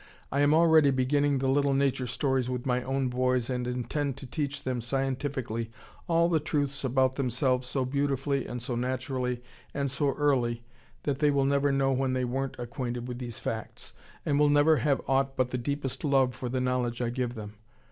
I 0.31 0.39
am 0.41 0.51
already 0.51 0.89
beginning 0.89 1.37
the 1.37 1.47
little 1.47 1.75
nature 1.75 2.07
stories 2.07 2.49
with 2.49 2.65
my 2.65 2.81
own 2.81 3.07
boys 3.09 3.51
and 3.51 3.67
intend 3.67 4.17
to 4.17 4.25
teach 4.25 4.63
them 4.63 4.81
scientifically 4.81 5.69
all 6.07 6.27
the 6.27 6.39
truths 6.39 6.83
about 6.83 7.17
themselves 7.17 7.67
so 7.67 7.85
beautifully 7.85 8.47
and 8.47 8.59
so 8.63 8.75
naturally 8.75 9.43
and 9.75 9.91
so 9.91 10.15
early 10.15 10.63
that 11.03 11.19
they 11.19 11.29
will 11.29 11.45
never 11.45 11.71
know 11.71 11.91
when 11.91 12.13
they 12.13 12.25
weren't 12.25 12.57
acquainted 12.57 13.07
with 13.07 13.19
these 13.19 13.37
facts, 13.37 13.93
and 14.25 14.39
will 14.39 14.49
never 14.49 14.77
have 14.77 15.01
aught 15.07 15.37
but 15.37 15.51
the 15.51 15.57
deepest 15.59 16.03
love 16.03 16.33
for 16.33 16.49
the 16.49 16.59
knowledge 16.59 16.99
I 16.99 17.11
give 17.11 17.35
them. 17.35 17.53